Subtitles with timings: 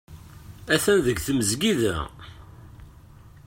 [0.73, 1.97] Atan deg tmesgida.